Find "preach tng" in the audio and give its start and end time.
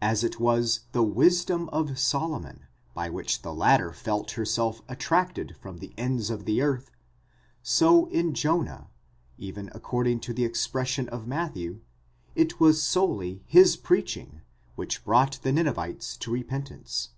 13.76-14.26